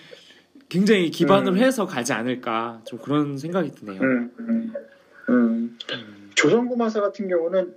굉장히 0.68 1.10
기반으로 1.10 1.54
음. 1.54 1.58
해서 1.58 1.86
가지 1.86 2.12
않을까 2.12 2.80
좀 2.84 2.98
그런 2.98 3.38
생각이 3.38 3.70
드네요. 3.72 4.00
음, 4.00 4.32
음, 4.40 4.72
음. 5.28 5.78
음. 5.92 6.30
조선구마사 6.34 7.00
같은 7.00 7.28
경우는 7.28 7.74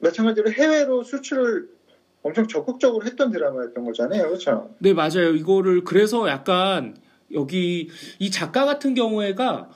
마찬가지로 0.00 0.50
해외로 0.50 1.02
수출을 1.02 1.68
엄청 2.22 2.46
적극적으로 2.46 3.04
했던 3.06 3.30
드라마였던 3.30 3.84
거잖아요, 3.84 4.24
그렇죠? 4.28 4.70
네 4.78 4.92
맞아요. 4.92 5.34
이거를 5.34 5.84
그래서 5.84 6.28
약간 6.28 6.96
여기 7.32 7.88
이 8.18 8.30
작가 8.30 8.64
같은 8.66 8.94
경우에가 8.94 9.70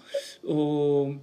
어. 0.44 1.20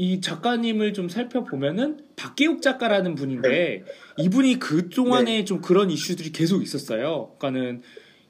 이 0.00 0.20
작가님을 0.20 0.94
좀 0.94 1.08
살펴보면은 1.08 1.98
박계욱 2.16 2.62
작가라는 2.62 3.16
분인데 3.16 3.82
이분이 4.16 4.58
그 4.60 4.88
동안에 4.88 5.44
좀 5.44 5.60
그런 5.60 5.90
이슈들이 5.90 6.32
계속 6.32 6.62
있었어요. 6.62 7.34
그러니까는 7.38 7.82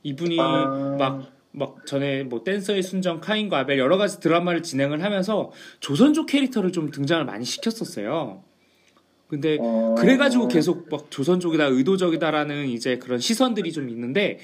이분이 0.02 0.40
아. 0.40 0.96
막막 0.98 1.86
전에 1.86 2.24
뭐 2.24 2.42
댄서의 2.42 2.82
순정, 2.82 3.20
카인과 3.20 3.58
아벨 3.58 3.78
여러 3.78 3.98
가지 3.98 4.18
드라마를 4.18 4.62
진행을 4.62 5.04
하면서 5.04 5.52
조선족 5.80 6.26
캐릭터를 6.26 6.72
좀 6.72 6.90
등장을 6.90 7.24
많이 7.26 7.44
시켰었어요. 7.44 8.42
근데 9.28 9.58
어, 9.60 9.94
그래가지고 9.98 10.48
계속 10.48 10.88
막 10.90 11.10
조선족이다, 11.10 11.66
의도적이다라는 11.66 12.68
이제 12.68 12.96
그런 12.96 13.18
시선들이 13.18 13.72
좀 13.72 13.90
있는데 13.90 14.38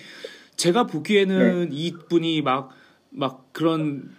제가 0.57 0.87
보기에는 0.87 1.71
네. 1.71 1.75
이분이 1.75 2.43
막 2.43 2.85
막 3.15 3.53
그런 3.53 4.11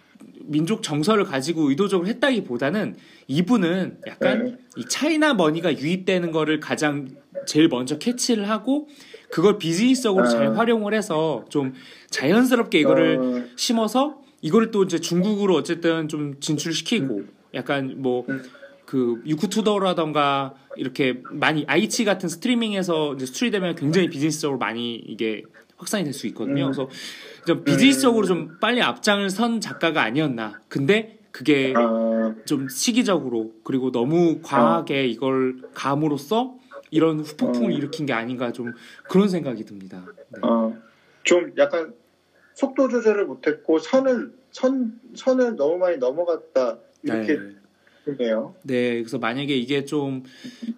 민족 0.47 0.83
정서를 0.83 1.23
가지고 1.25 1.69
의도적으로 1.69 2.07
했다기보다는 2.07 2.95
이분은 3.27 3.99
약간 4.07 4.45
네. 4.45 4.57
이 4.77 4.85
China 4.85 5.33
money가 5.33 5.77
유입되는 5.77 6.31
거를 6.31 6.59
가장 6.59 7.09
제일 7.45 7.67
먼저 7.67 7.97
캐치를 7.97 8.49
하고 8.49 8.87
그걸 9.29 9.57
비즈니스적으로 9.57 10.25
아. 10.25 10.29
잘 10.29 10.57
활용을 10.57 10.93
해서 10.93 11.45
좀 11.49 11.73
자연스럽게 12.09 12.79
이거를 12.79 13.17
어, 13.17 13.43
심어서 13.55 14.19
이걸 14.41 14.71
또 14.71 14.83
이제 14.83 14.99
중국으로 14.99 15.55
어쨌든 15.55 16.07
좀 16.07 16.39
진출시키고 16.39 17.23
약간 17.53 17.95
뭐 17.97 18.25
음. 18.29 18.43
그 18.85 19.21
유쿠투더라던가 19.25 20.53
이렇게 20.77 21.21
많이 21.31 21.65
아이치 21.67 22.05
같은 22.05 22.29
스트리밍에서 22.29 23.15
이제 23.15 23.25
수출되면 23.25 23.75
굉장히 23.75 24.09
비즈니스적으로 24.09 24.59
많이 24.59 24.95
이게 24.95 25.43
확산이 25.77 26.03
될 26.03 26.13
수 26.13 26.27
있거든요. 26.27 26.65
음. 26.65 26.71
그래서 26.71 26.89
좀 27.45 27.63
비즈니스적으로 27.63 28.25
좀 28.25 28.57
빨리 28.59 28.81
앞장을 28.81 29.29
선 29.29 29.59
작가가 29.61 30.01
아니었나. 30.03 30.61
근데 30.67 31.19
그게 31.31 31.73
아, 31.75 32.33
좀 32.45 32.69
시기적으로 32.69 33.51
그리고 33.63 33.91
너무 33.91 34.39
과하게 34.41 35.07
이걸 35.07 35.57
감으로써 35.73 36.55
이런 36.91 37.19
후폭풍을 37.19 37.71
어. 37.71 37.75
일으킨 37.75 38.05
게 38.05 38.13
아닌가 38.13 38.51
좀 38.53 38.73
그런 39.09 39.27
생각이 39.27 39.65
듭니다. 39.65 40.05
네. 40.29 40.39
어, 40.43 40.75
좀 41.23 41.51
약간 41.57 41.93
속도 42.53 42.87
조절을 42.87 43.25
못했고 43.25 43.79
선을 43.79 44.33
선 44.51 44.97
선을 45.13 45.57
너무 45.57 45.77
많이 45.77 45.97
넘어갔다 45.97 46.77
이렇게 47.03 47.37
네. 47.37 47.55
되네요. 48.05 48.55
네, 48.63 48.99
그래서 48.99 49.17
만약에 49.17 49.55
이게 49.55 49.85
좀 49.85 50.23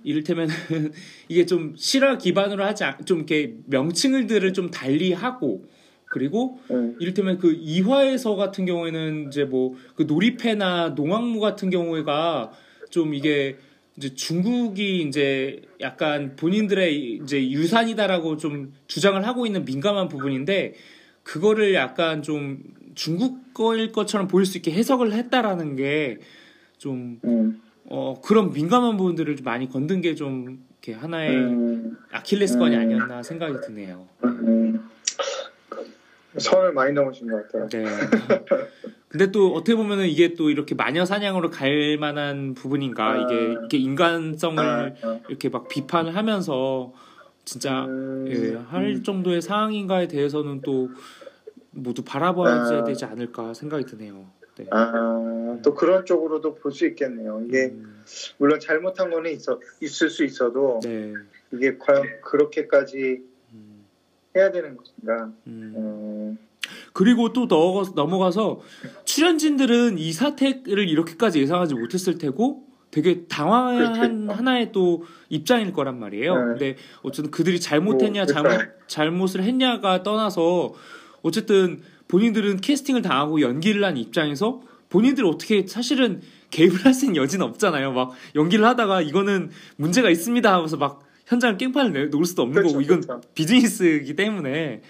이를테면 0.03 0.47
이게 1.29 1.45
좀 1.45 1.73
실화 1.77 2.17
기반으로 2.17 2.63
하지 2.63 2.83
않, 2.83 3.05
좀 3.05 3.19
이렇게 3.19 3.55
명칭을들을 3.65 4.53
좀 4.53 4.71
달리 4.71 5.13
하고 5.13 5.65
그리고 6.05 6.59
네. 6.69 6.93
이를테면 6.99 7.37
그 7.37 7.53
이화에서 7.59 8.35
같은 8.35 8.65
경우에는 8.65 9.27
이제 9.27 9.43
뭐 9.43 9.75
그 9.95 10.03
놀이패나 10.03 10.95
농악무 10.95 11.39
같은 11.39 11.69
경우가 11.69 12.51
좀 12.89 13.13
이게 13.13 13.57
이제 13.97 14.13
중국이 14.13 15.01
이제 15.01 15.61
약간 15.81 16.35
본인들의 16.35 17.19
이제 17.23 17.49
유산이다라고 17.49 18.37
좀 18.37 18.73
주장을 18.85 19.25
하고 19.25 19.45
있는 19.47 19.65
민감한 19.65 20.07
부분인데 20.07 20.75
그거를 21.23 21.73
약간 21.73 22.21
좀 22.21 22.59
중국 22.93 23.53
거일 23.53 23.91
것처럼 23.91 24.27
보일 24.27 24.45
수 24.45 24.57
있게 24.57 24.71
해석을 24.71 25.13
했다라는 25.13 25.75
게 25.75 26.19
좀 26.77 27.19
음, 27.25 27.61
어, 27.85 28.19
그런 28.23 28.51
민감한 28.51 28.97
부분들을 28.97 29.35
좀 29.35 29.43
많이 29.43 29.69
건든 29.69 30.01
게 30.01 30.15
좀 30.15 30.65
이렇게 30.87 30.93
하나의 30.93 31.35
음, 31.35 31.97
아킬레스건이 32.11 32.75
음. 32.75 32.81
아니었나 32.81 33.23
생각이 33.23 33.55
드네요. 33.65 34.07
음. 34.23 34.79
선을 36.37 36.71
많이 36.73 36.93
넘으신 36.93 37.29
것 37.29 37.43
같아요. 37.51 37.67
네. 37.67 37.83
근데 39.09 39.31
또 39.31 39.53
어떻게 39.53 39.75
보면은 39.75 40.07
이게 40.07 40.35
또 40.35 40.49
이렇게 40.49 40.75
마녀 40.75 41.03
사냥으로 41.05 41.49
갈 41.49 41.97
만한 41.99 42.53
부분인가 42.53 43.11
아. 43.11 43.17
이게 43.17 43.35
이렇게 43.51 43.77
인간성을 43.77 44.63
아, 44.63 45.07
아. 45.07 45.19
이렇게 45.29 45.49
막 45.49 45.67
비판을 45.67 46.15
하면서 46.15 46.93
진짜 47.43 47.85
음, 47.85 48.25
예, 48.29 48.55
할 48.69 48.97
음. 48.97 49.03
정도의 49.03 49.41
상황인가에 49.41 50.07
대해서는 50.07 50.61
또 50.61 50.89
모두 51.71 52.03
바라봐야 52.03 52.53
아. 52.53 52.83
되지 52.83 53.05
않을까 53.05 53.53
생각이 53.53 53.85
드네요. 53.85 54.25
네. 54.57 54.65
아, 54.71 55.57
또 55.63 55.73
그런 55.73 56.05
쪽으로도 56.05 56.55
볼 56.55 56.71
수 56.71 56.85
있겠네요. 56.87 57.43
이게 57.47 57.65
음, 57.67 58.03
물론 58.37 58.59
잘못한 58.59 59.09
거는 59.09 59.31
있어, 59.31 59.59
있을 59.81 60.09
수 60.09 60.23
있어도 60.23 60.79
네. 60.83 61.13
이게 61.53 61.77
과연 61.77 62.03
그렇게까지 62.23 63.21
음, 63.53 63.85
해야 64.35 64.51
되는 64.51 64.75
것인가? 64.77 65.31
음. 65.47 65.73
음, 65.77 66.37
그리고 66.93 67.31
또 67.33 67.47
넘어가- 67.47 67.91
넘어가서 67.95 68.61
출연진들은 69.05 69.97
이 69.97 70.11
사태를 70.11 70.87
이렇게까지 70.89 71.39
예상하지 71.41 71.75
못했을 71.75 72.17
테고 72.17 72.65
되게 72.91 73.25
당황한 73.27 73.93
그렇겠죠. 73.93 74.31
하나의 74.33 74.71
또 74.71 75.03
입장일 75.29 75.73
거란 75.73 75.99
말이에요. 75.99 76.35
네. 76.35 76.43
근데 76.45 76.75
어쨌든 77.03 77.31
그들이 77.31 77.59
잘못했냐 77.59 78.21
뭐, 78.23 78.25
잘못 78.33 78.51
일단- 78.51 78.71
잘못을 78.87 79.43
했냐가 79.43 80.03
떠나서 80.03 80.73
어쨌든 81.21 81.81
본인들은 82.07 82.57
캐스팅을 82.61 83.01
당하고 83.01 83.41
연기를 83.41 83.83
한 83.83 83.97
입장에서 83.97 84.61
본인들 84.89 85.25
어떻게 85.25 85.65
사실은 85.67 86.21
개입을 86.49 86.85
할 86.85 86.93
수 86.93 87.05
있는 87.05 87.21
여지는 87.21 87.45
없잖아요. 87.45 87.91
막 87.91 88.11
연기를 88.35 88.63
하다가 88.65 89.01
이거는 89.01 89.51
문제가 89.75 90.09
있습니다 90.09 90.51
하면서 90.53 90.77
막 90.77 91.01
현장을 91.25 91.57
깽판을 91.57 91.91
내- 91.91 92.05
놓을 92.05 92.23
수도 92.25 92.43
없는 92.43 92.55
그렇죠, 92.55 92.73
거고 92.73 92.81
이건 92.81 93.01
그렇죠. 93.01 93.21
비즈니스이기 93.35 94.15
때문에 94.15 94.81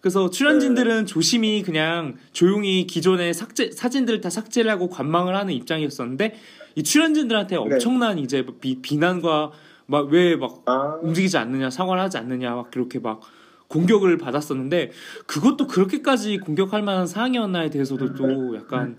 그래서 0.00 0.30
출연진들은 0.30 1.06
조심히 1.06 1.62
그냥 1.62 2.16
조용히 2.32 2.86
기존의 2.86 3.34
삭제 3.34 3.70
사진들을 3.70 4.20
다 4.20 4.30
삭제를 4.30 4.70
하고 4.70 4.88
관망을 4.88 5.36
하는 5.36 5.52
입장이었었는데 5.54 6.34
이 6.76 6.82
출연진들한테 6.82 7.56
엄청난 7.56 8.18
이제 8.18 8.44
비, 8.60 8.80
비난과 8.80 9.52
막왜막 9.86 10.62
아, 10.66 10.98
움직이지 11.02 11.36
않느냐 11.38 11.70
사과를 11.70 12.02
하지 12.02 12.18
않느냐 12.18 12.54
막 12.54 12.70
그렇게 12.70 12.98
막 12.98 13.20
공격을 13.68 14.16
받았었는데 14.18 14.90
그것도 15.26 15.66
그렇게까지 15.66 16.38
공격할 16.38 16.82
만한 16.82 17.06
사항이었나에 17.06 17.70
대해서도 17.70 18.14
또 18.14 18.56
약간 18.56 18.98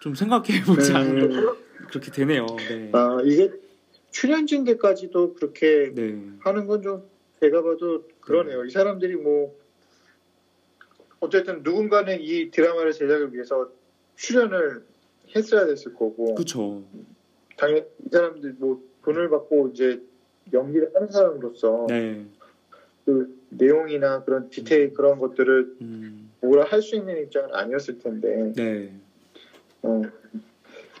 좀 0.00 0.14
생각해 0.14 0.62
보지 0.66 0.92
않는 0.92 1.32
음, 1.32 1.54
그렇게 1.88 2.10
되네요. 2.10 2.46
네. 2.68 2.90
아, 2.92 3.18
이게 3.24 3.50
출연진들까지도 4.10 5.34
그렇게 5.34 5.92
네. 5.94 6.18
하는 6.40 6.66
건 6.66 6.82
좀 6.82 7.02
제가 7.40 7.62
봐도 7.62 8.04
그러네요. 8.20 8.64
이 8.64 8.70
사람들이 8.70 9.16
뭐 9.16 9.54
어쨌든 11.20 11.62
누군가는 11.62 12.18
이 12.20 12.50
드라마를 12.50 12.92
제작을 12.92 13.32
위해서 13.34 13.70
출연을 14.16 14.84
했어야 15.34 15.66
됐을 15.66 15.92
거고 15.94 16.34
그렇죠. 16.34 16.82
당연히 17.58 17.82
이 18.06 18.08
사람들 18.10 18.56
뭐 18.58 18.82
돈을 19.04 19.28
받고 19.28 19.68
이제 19.74 20.00
연기를 20.52 20.90
하는 20.94 21.10
사람으로서 21.10 21.86
네. 21.88 22.24
그 23.06 23.32
내용이나 23.50 24.24
그런 24.24 24.50
디테일 24.50 24.92
그런 24.92 25.18
것들을 25.18 25.76
음. 25.80 26.30
뭐라 26.42 26.64
할 26.64 26.82
수 26.82 26.96
있는 26.96 27.22
입장은 27.22 27.54
아니었을 27.54 27.98
텐데 28.00 28.52
네. 28.54 28.92
어. 29.82 30.02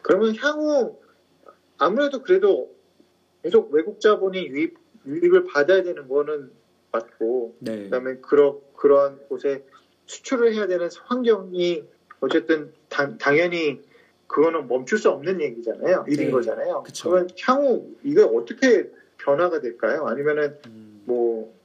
그러면 0.02 0.34
향후 0.36 0.96
아무래도 1.76 2.22
그래도 2.22 2.72
계속 3.42 3.70
외국 3.72 4.00
자본이 4.00 4.46
유입 4.46 4.78
유입을 5.04 5.44
받아야 5.44 5.82
되는 5.82 6.08
거는 6.08 6.50
맞고 6.92 7.56
네. 7.58 7.84
그다음에 7.84 8.16
그러 8.22 8.60
그러한 8.76 9.18
곳에 9.28 9.64
수출을 10.06 10.54
해야 10.54 10.66
되는 10.68 10.88
환경이 11.04 11.82
어쨌든 12.20 12.72
당, 12.88 13.18
당연히 13.18 13.80
그거는 14.28 14.68
멈출 14.68 14.98
수 14.98 15.10
없는 15.10 15.40
얘기잖아요. 15.40 16.04
일인 16.08 16.26
네. 16.26 16.30
거잖아요. 16.32 16.82
그쵸. 16.84 17.10
그러면 17.10 17.28
향후 17.42 17.88
이거 18.04 18.26
어떻게 18.26 18.88
변화가 19.18 19.60
될까요? 19.60 20.06
아니면은 20.06 20.56
음. 20.66 21.02
뭐 21.04 21.55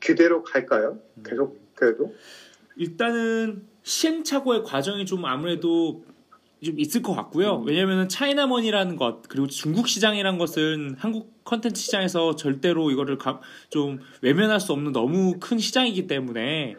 그대로 0.00 0.42
갈까요? 0.42 0.98
계속 1.24 1.58
그래도 1.74 2.14
일단은 2.76 3.62
시행착오의 3.82 4.62
과정이 4.64 5.06
좀 5.06 5.24
아무래도 5.24 6.04
좀 6.64 6.78
있을 6.78 7.02
것 7.02 7.14
같고요. 7.14 7.62
왜냐면은 7.66 8.08
China 8.08 8.36
money라는 8.36 8.96
것 8.96 9.22
그리고 9.28 9.46
중국 9.46 9.88
시장이란 9.88 10.38
것은 10.38 10.96
한국 10.98 11.44
컨텐츠 11.44 11.80
시장에서 11.80 12.34
절대로 12.36 12.90
이거를 12.90 13.16
가- 13.16 13.40
좀 13.70 14.00
외면할 14.22 14.58
수 14.60 14.72
없는 14.72 14.92
너무 14.92 15.36
큰 15.40 15.58
시장이기 15.58 16.06
때문에 16.08 16.74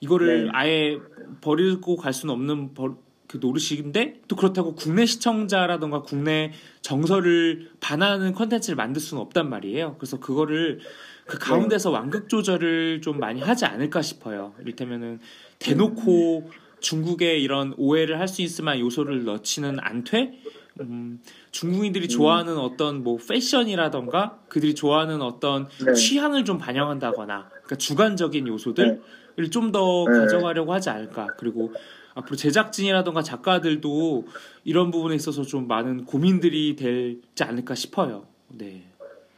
이거를 0.00 0.44
네. 0.44 0.50
아예 0.54 0.98
버리고 1.40 1.96
갈 1.96 2.12
수는 2.12 2.32
없는 2.32 2.74
버- 2.74 2.96
그 3.26 3.38
노릇인데 3.38 4.22
또 4.28 4.36
그렇다고 4.36 4.74
국내 4.74 5.04
시청자라던가 5.04 6.00
국내 6.02 6.52
정서를 6.80 7.70
반하는 7.80 8.32
컨텐츠를 8.32 8.76
만들 8.76 9.02
수는 9.02 9.20
없단 9.20 9.50
말이에요. 9.50 9.96
그래서 9.98 10.18
그거를 10.18 10.80
그 11.28 11.38
가운데서 11.38 11.90
완급 11.90 12.28
조절을 12.28 13.02
좀 13.02 13.20
많이 13.20 13.40
하지 13.42 13.66
않을까 13.66 14.00
싶어요. 14.02 14.54
이를테면은 14.60 15.20
대놓고 15.58 16.50
중국의 16.80 17.42
이런 17.42 17.74
오해를 17.76 18.18
할 18.18 18.28
수 18.28 18.40
있을 18.42 18.64
만한 18.64 18.80
요소를 18.80 19.24
넣지는 19.24 19.78
않되 19.78 20.40
음, 20.80 21.20
중국인들이 21.50 22.08
좋아하는 22.08 22.56
어떤 22.56 23.02
뭐 23.02 23.18
패션이라던가 23.18 24.38
그들이 24.48 24.74
좋아하는 24.74 25.20
어떤 25.20 25.68
네. 25.84 25.92
취향을 25.92 26.44
좀 26.44 26.56
반영한다거나 26.56 27.48
그러니까 27.50 27.76
주관적인 27.76 28.46
요소들을 28.46 29.50
좀더 29.50 30.06
네. 30.08 30.18
가져가려고 30.20 30.72
하지 30.72 30.88
않을까 30.88 31.26
그리고 31.36 31.74
앞으로 32.14 32.36
제작진이라던가 32.36 33.22
작가들도 33.22 34.26
이런 34.64 34.90
부분에 34.90 35.14
있어서 35.14 35.42
좀 35.42 35.68
많은 35.68 36.04
고민들이 36.04 36.74
되지 36.74 37.44
않을까 37.44 37.74
싶어요. 37.74 38.26
네. 38.48 38.84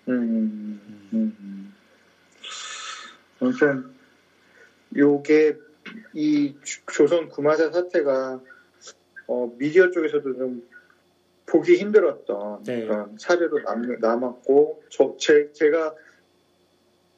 음, 0.09 0.81
음. 1.13 1.60
아무튼 3.41 3.85
요게 4.97 5.55
이 6.15 6.55
조- 6.63 6.81
조선 6.93 7.29
구마사 7.29 7.71
사태가 7.71 8.41
어, 9.27 9.53
미디어 9.57 9.91
쪽에서도 9.91 10.35
좀 10.37 10.69
보기 11.47 11.77
힘들었던 11.77 12.63
네. 12.65 12.83
그런 12.83 13.17
사례로 13.19 13.61
남, 13.63 13.83
남았고 13.99 14.83
저, 14.89 15.15
제, 15.19 15.49
제가 15.53 15.95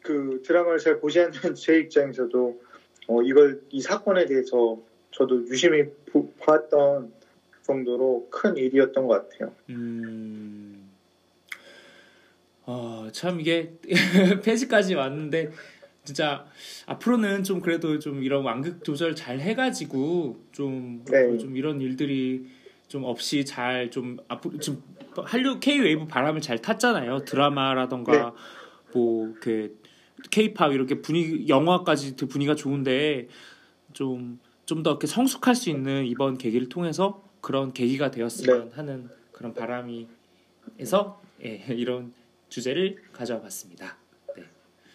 그 0.02 0.42
드라마를 0.44 0.78
잘 0.78 0.98
보지 1.00 1.20
않는 1.20 1.54
제 1.54 1.78
입장에서도 1.78 2.60
어, 3.08 3.22
이걸 3.22 3.60
이 3.70 3.80
사건에 3.80 4.26
대해서 4.26 4.78
저도 5.10 5.46
유심히 5.48 5.84
보- 6.10 6.30
봤던 6.40 7.12
정도로 7.62 8.26
큰 8.30 8.56
일이었던 8.56 9.06
것 9.06 9.28
같아요. 9.28 9.52
음. 9.70 10.90
어, 12.64 13.08
참 13.12 13.40
이게 13.40 13.72
폐지까지 14.44 14.94
왔는데 14.94 15.50
진짜 16.04 16.44
앞으로는 16.86 17.44
좀 17.44 17.60
그래도 17.60 17.98
좀 17.98 18.22
이런 18.22 18.44
완극 18.44 18.84
조절 18.84 19.14
잘 19.14 19.40
해가지고 19.40 20.44
좀, 20.52 21.04
네. 21.10 21.38
좀 21.38 21.56
이런 21.56 21.80
일들이 21.80 22.46
좀 22.88 23.04
없이 23.04 23.44
잘 23.44 23.90
좀 23.90 24.18
앞으로 24.28 24.58
지금 24.58 24.82
한류 25.16 25.60
K 25.60 25.78
웨이브 25.80 26.06
바람을 26.06 26.40
잘 26.40 26.58
탔잖아요. 26.60 27.24
드라마라던가 27.24 28.12
네. 28.12 28.92
뭐그 28.92 29.80
K-팝 30.30 30.72
이렇게 30.72 31.00
분위기 31.00 31.48
영화까지 31.48 32.16
되게 32.16 32.26
분위기가 32.28 32.54
좋은데 32.54 33.28
좀 33.92 34.38
좀 34.64 34.82
더 34.82 34.90
이렇게 34.92 35.06
성숙할 35.06 35.54
수 35.54 35.70
있는 35.70 36.06
이번 36.06 36.38
계기를 36.38 36.68
통해서 36.68 37.22
그런 37.40 37.72
계기가 37.72 38.10
되었으면 38.10 38.70
하는 38.72 39.10
그런 39.32 39.54
바람이에서 39.54 41.20
예, 41.44 41.56
이런 41.74 42.12
주제를 42.48 43.02
가져와 43.12 43.40
봤습니다. 43.42 43.96
네. 44.36 44.44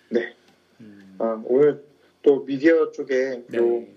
네. 0.09 0.35
음, 0.81 1.15
아, 1.19 1.41
오늘 1.45 1.83
또 2.21 2.45
미디어 2.45 2.91
쪽에 2.91 3.43
또 3.55 3.79
네. 3.79 3.95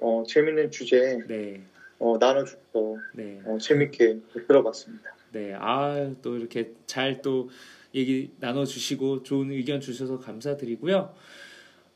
어, 0.00 0.24
재밌는 0.26 0.70
주제 0.70 1.22
네. 1.26 1.62
어, 1.98 2.16
나눠주고 2.18 3.00
네. 3.12 3.40
어, 3.44 3.58
재밌게 3.58 4.20
들어봤습니다. 4.46 5.14
네. 5.32 5.54
아, 5.54 6.14
또 6.22 6.36
이렇게 6.36 6.72
잘 6.86 7.22
또 7.22 7.50
얘기 7.94 8.30
나눠 8.40 8.64
주시고 8.66 9.22
좋은 9.22 9.50
의견 9.50 9.80
주셔서 9.80 10.18
감사드리고요. 10.18 11.14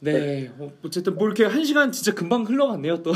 네. 0.00 0.50
어, 0.58 0.72
어쨌든 0.82 1.14
뭐 1.14 1.26
이렇게 1.26 1.44
한 1.44 1.64
시간 1.64 1.92
진짜 1.92 2.14
금방 2.14 2.44
흘러갔네요, 2.44 3.02
또. 3.02 3.12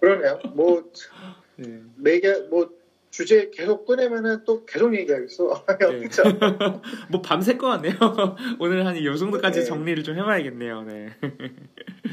그러네요. 0.00 0.40
뭐 0.54 0.82
네. 1.56 1.82
매개 1.96 2.32
뭐 2.50 2.77
주제 3.10 3.50
계속 3.50 3.86
꺼내면은 3.86 4.44
또 4.44 4.64
계속 4.66 4.94
얘기하겠어. 4.94 5.64
네. 5.80 6.08
뭐 7.10 7.22
밤샐 7.22 7.58
것 7.58 7.66
같네요. 7.68 7.94
오늘 8.58 8.86
한 8.86 8.96
이 8.96 9.04
정도까지 9.18 9.60
네. 9.60 9.64
정리를 9.64 10.02
좀 10.04 10.16
해봐야겠네요. 10.16 10.82
네. 10.82 11.08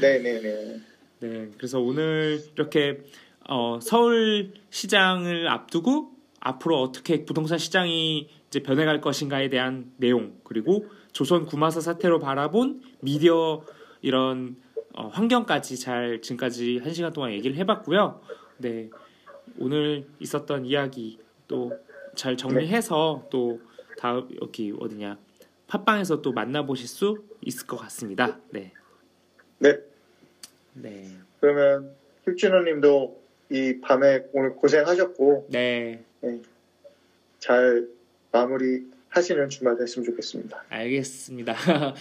네네네. 0.00 0.80
네. 1.20 1.48
그래서 1.56 1.80
오늘 1.80 2.40
이렇게 2.54 3.00
어, 3.48 3.78
서울 3.80 4.52
시장을 4.70 5.48
앞두고 5.48 6.12
앞으로 6.40 6.80
어떻게 6.80 7.24
부동산 7.24 7.58
시장이 7.58 8.28
이제 8.48 8.60
변해갈 8.60 9.00
것인가에 9.00 9.48
대한 9.48 9.92
내용 9.96 10.34
그리고 10.44 10.86
조선 11.12 11.46
구마사 11.46 11.80
사태로 11.80 12.18
바라본 12.20 12.82
미디어 13.00 13.62
이런 14.02 14.56
어, 14.94 15.08
환경까지 15.08 15.78
잘 15.78 16.20
지금까지 16.22 16.78
한 16.82 16.92
시간 16.94 17.12
동안 17.12 17.32
얘기를 17.32 17.56
해봤고요. 17.56 18.20
네. 18.58 18.90
오늘 19.58 20.06
있었던 20.20 20.64
이야기 20.64 21.18
또 21.48 21.72
잘 22.16 22.36
정리해서 22.36 23.28
또 23.30 23.60
다음 23.98 24.28
여기 24.42 24.74
어디냐 24.76 25.16
팟빵에서 25.68 26.22
또 26.22 26.32
만나보실 26.32 26.88
수 26.88 27.22
있을 27.42 27.66
것 27.66 27.76
같습니다. 27.76 28.40
네. 28.50 28.72
네. 29.58 29.78
네. 30.72 31.04
그러면 31.40 31.94
힙진호님도 32.24 33.22
이 33.50 33.80
밤에 33.80 34.24
오늘 34.32 34.54
고생하셨고 34.56 35.48
네. 35.50 36.02
잘 37.38 37.86
마무리 38.32 38.86
하시는 39.08 39.48
주말 39.48 39.76
됐으면 39.76 40.04
좋겠습니다. 40.06 40.64
알겠습니다. 40.68 41.54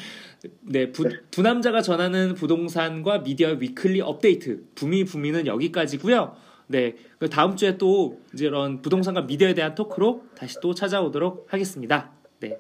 네, 0.62 0.92
부, 0.92 1.10
두 1.32 1.42
남자가 1.42 1.82
전하는 1.82 2.34
부동산과 2.34 3.20
미디어 3.20 3.52
위클리 3.52 4.02
업데이트 4.02 4.66
부미 4.76 5.06
부미는 5.06 5.48
여기까지고요. 5.48 6.36
네, 6.68 6.96
그 7.20 7.30
다음 7.30 7.56
주에 7.56 7.78
또 7.78 8.20
이제 8.34 8.46
이런 8.46 8.82
부동산과 8.82 9.22
미디어에 9.22 9.54
대한 9.54 9.76
토크로 9.76 10.24
다시 10.36 10.60
또 10.62 10.74
찾아오도록 10.74 11.48
하겠습니다. 11.50 12.12
네, 12.40 12.60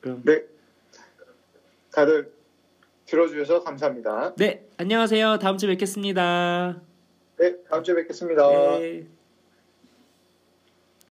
그럼 0.00 0.22
네. 0.24 0.44
다들 1.92 2.32
들어주셔서 3.06 3.64
감사합니다. 3.64 4.34
네 4.36 4.66
안녕하세요. 4.76 5.38
다음 5.38 5.56
주에 5.56 5.70
뵙겠습니다. 5.70 6.80
네, 7.38 7.56
다음 7.68 7.82
주에 7.82 7.94
뵙겠습니다. 7.94 8.48
네. 8.78 9.17